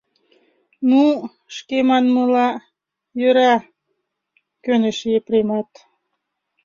[0.89, 1.03] —Ну,
[1.55, 2.49] шке манмыла,
[3.19, 3.55] йӧра,—
[4.63, 5.69] кӧныш Епремат.